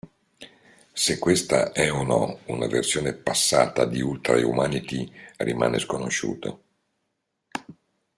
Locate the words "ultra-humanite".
4.01-5.35